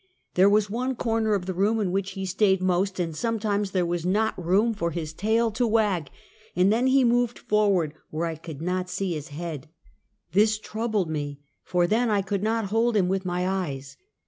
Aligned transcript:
There 0.33 0.49
was 0.49 0.67
one 0.67 0.95
corner 0.95 1.35
of 1.35 1.45
the 1.45 1.53
room 1.53 1.79
in 1.79 1.91
which 1.91 2.13
he 2.13 2.25
stayed 2.25 2.59
most, 2.59 2.99
and 2.99 3.15
sometimes 3.15 3.69
there 3.69 3.85
was 3.85 4.03
not 4.03 4.33
room 4.43 4.73
for 4.73 4.89
his 4.89 5.13
tail 5.13 5.51
to 5.51 5.67
wag, 5.67 6.09
and 6.55 6.73
then 6.73 6.87
he 6.87 7.03
moved 7.03 7.37
forward 7.37 7.93
where 8.09 8.25
I 8.25 8.33
could 8.33 8.63
not 8.63 8.89
see 8.89 9.13
his 9.13 9.27
head. 9.27 9.69
This 10.31 10.57
troubled 10.57 11.11
me, 11.11 11.39
for 11.63 11.85
then 11.85 12.09
I 12.09 12.23
could 12.23 12.41
not 12.41 12.71
hold 12.73 12.97
him 12.97 13.09
with 13.09 13.25
my 13.25 13.47
eyes. 13.47 13.95